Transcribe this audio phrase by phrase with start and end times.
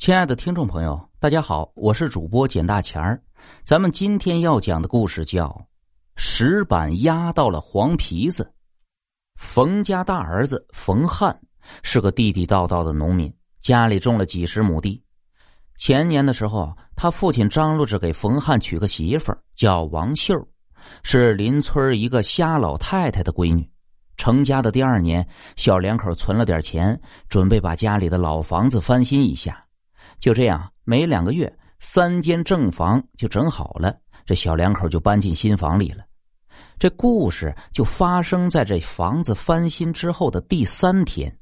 [0.00, 3.22] 亲爱的听众朋友，大家好，我是主播简大钱儿。
[3.64, 5.48] 咱们今天要讲的故事叫
[6.16, 8.42] 《石板压到了黄皮子》。
[9.38, 11.38] 冯家大儿子冯汉
[11.82, 15.04] 是个地地道道的农民，家里种了几十亩地。
[15.76, 20.34] 前年的时候，他父亲张罗着给冯汉娶个媳妇儿，叫王秀，
[21.02, 23.70] 是邻村一个瞎老太太的闺女。
[24.16, 26.98] 成家的第二年，小两口存了点钱，
[27.28, 29.62] 准备把家里的老房子翻新一下。
[30.20, 31.50] 就这样，没两个月，
[31.80, 33.96] 三间正房就整好了。
[34.26, 36.04] 这小两口就搬进新房里了。
[36.78, 41.34] 这故事就发生在这房子翻新之后的第三天。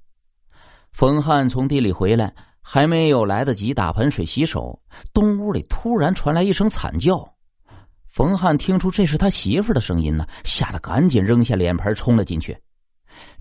[0.93, 4.81] 冯汉从地里回来，还没有来得及打盆水洗手，
[5.12, 7.29] 东屋里突然传来一声惨叫。
[8.05, 12.56] 冯汉听出这是他媳妇的声音呢，吓得赶紧扔下脸盆冲了进去。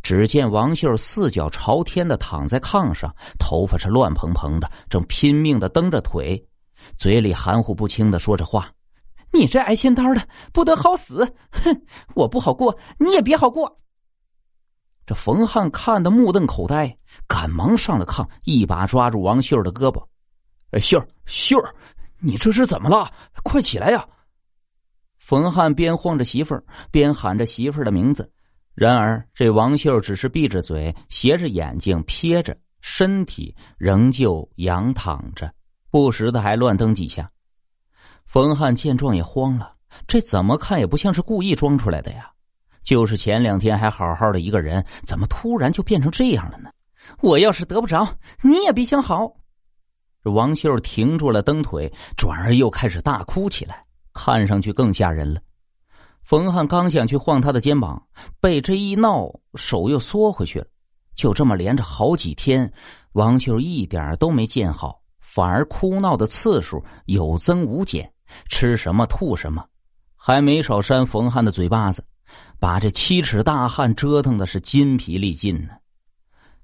[0.01, 6.41] 只见王秀四脚朝天的躺在炕上，头发是乱蓬蓬的，正拼命的蹬着腿，
[6.97, 8.71] 嘴里含糊不清的说着话
[9.33, 11.25] ：“你这挨千刀的，不得好死！
[11.51, 11.81] 哼，
[12.15, 13.77] 我不好过，你也别好过。”
[15.05, 20.03] 这冯汉看得目瞪口呆，赶忙上了炕，一把抓住王秀的胳膊
[20.71, 21.57] ：“哎，秀秀
[22.19, 23.11] 你这是怎么了？
[23.43, 24.05] 快起来呀！”
[25.17, 28.29] 冯汉边晃着媳妇儿，边喊着媳妇儿的名字。
[28.77, 35.51] 然而，这王秀只是闭着嘴，斜着眼睛瞥着，身体仍旧仰躺着，
[35.89, 37.27] 不时的还乱蹬几下。
[38.27, 39.73] 冯汉见状也慌了，
[40.05, 42.29] 这怎么看也不像是故意装出来的呀！
[42.83, 46.69] 就是前两天还好好的一个人，怎么突然就变成这样了呢？
[47.21, 48.07] 我要是得不着，
[48.43, 49.33] 你也别想好。
[50.23, 53.83] 这王秀停住了蹬腿，转而又开始大哭起来，
[54.13, 55.41] 看上去更吓人了。
[56.27, 58.05] 冯汉刚想去晃他的肩膀，
[58.41, 60.65] 被这一闹，手又缩回去了。
[61.15, 62.69] 就这么连着好几天，
[63.13, 68.11] 王秀一点都没见好，反而哭闹的次数有增无减，
[68.49, 69.63] 吃什么吐什么，
[70.17, 72.03] 还没少扇冯汉的嘴巴子，
[72.59, 75.69] 把这七尺大汉折腾的是筋疲力尽呢。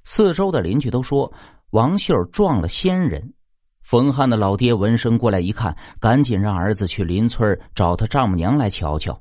[0.03, 1.31] 四周的邻居都说
[1.69, 3.33] 王秀撞了仙人。
[3.81, 9.17] 冯汉的老爹闻声过来一看，赶紧让儿子去邻村找他丈母娘来瞧瞧。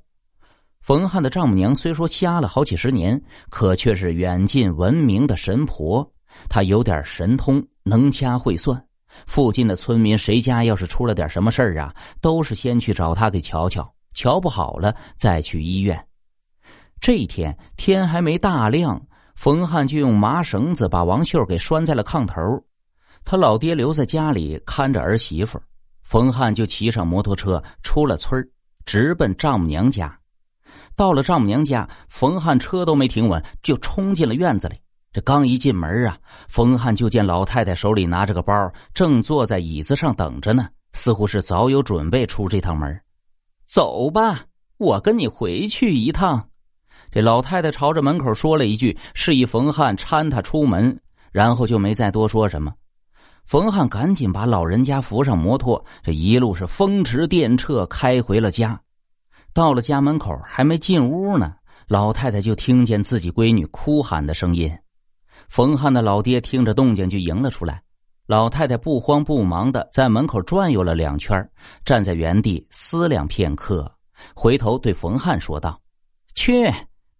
[0.83, 6.13] 冯汉的丈母娘虽说瞎了好几十年，可却是远近闻名的神婆。
[6.49, 8.85] 她有点神通，能掐会算。
[9.27, 16.05] 附近的村民谁家要是出了点什么事儿啊，都是先去找她给瞧瞧，瞧不好了再去医院。
[16.99, 19.01] 这一天天还没大亮，
[19.37, 22.41] 冯汉就用麻绳子把王秀给拴在了炕头，
[23.25, 25.61] 他老爹留在家里看着儿媳妇，
[26.03, 28.45] 冯汉就骑上摩托车出了村
[28.85, 30.19] 直奔丈母娘家。
[30.95, 34.77] 到了丈母娘家，冯汉车都没停稳，就冲进了院子里。
[35.13, 36.17] 这刚一进门啊，
[36.49, 42.99] 冯汉就见老太太手里拿着个包，正坐在椅子上等着呢，似乎是早有准备出这趟门。
[43.67, 44.41] 走吧，
[44.79, 46.49] 我跟你回去一趟。
[47.11, 50.99] 这老太太朝着门口说了一句，示意冯汉搀她出门，
[51.31, 52.73] 然后就没再多说什么。
[53.45, 58.81] 冯汉赶紧把老人家扶上摩托，这一路是风驰电掣开回了家。
[59.55, 61.55] 到了家门口，还没进屋呢，
[61.87, 64.71] 老太太就听见自己闺女哭喊的声音。
[65.49, 67.83] 冯汉的老爹听着动静就迎了出来。
[68.27, 71.47] 老太太不慌不忙的在门口转悠了两圈，
[71.85, 73.93] 站在原地思量片刻，
[74.35, 75.79] 回头对冯汉说道
[76.35, 76.73] ：“去，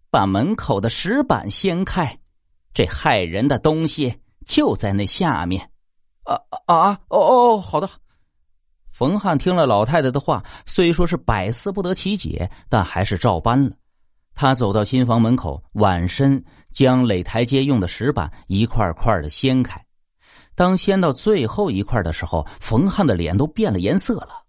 [0.09, 2.17] 把门口的石板掀开，
[2.73, 4.15] 这害人的东西
[4.45, 5.69] 就在那下面。”
[6.23, 6.99] 啊啊啊！
[7.09, 7.87] 哦哦，好的。
[8.93, 13.71] 冯汉听了老太太的话，虽说是百思不得其解，但还是照搬了。
[14.35, 19.83] 他走到新房门口，挽身将垒台阶用的石板一块块的掀开。
[20.55, 24.43] 当掀到最后一块的时候，冯汉的脸都变了颜色了。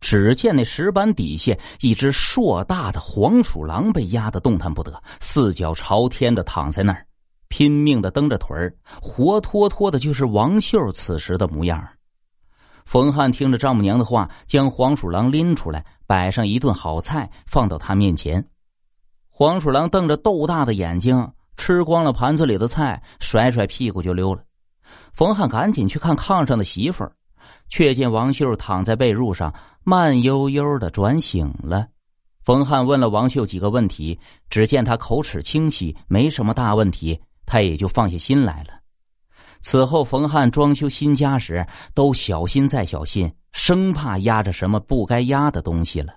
[0.00, 7.06] 只见那石板底下，一只硕大的黄鼠狼被压得动弹不得，四脚朝天的躺在那儿，
[7.48, 11.82] 拼命的蹬着腿儿，活脱脱的就是王秀此时的模样。
[12.88, 18.42] 冯汉听着丈母娘的话，将黄鼠狼拎出来，摆上一顿好菜，放到他面前。
[19.28, 24.42] 黄鼠狼瞪着豆大的眼睛，吃光了盘子里的菜，甩甩屁股就溜了。
[25.12, 27.12] 冯汉赶紧去看炕上的媳妇儿，
[27.68, 29.52] 却见王秀躺在被褥上，
[29.84, 31.86] 慢悠悠的转醒了。
[32.42, 34.18] 冯汉问了王秀几个问题，
[34.48, 38.77] 只见他口齿清晰，没什么大问题，他也就放下心来了。
[39.60, 46.12] 此后，冯汉装修新家时都小心再小心，生怕压着什么不该压的东西了。